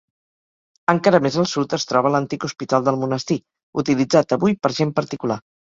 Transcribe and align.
Encara 0.93 1.19
més 1.25 1.37
al 1.43 1.47
sud 1.51 1.75
es 1.79 1.87
troba 1.91 2.13
l'antic 2.15 2.49
hospital 2.49 2.89
del 2.89 2.99
monestir, 3.05 3.41
utilitzat 3.85 4.39
avui 4.39 4.61
per 4.65 4.77
gent 4.81 5.01
particular. 5.03 5.45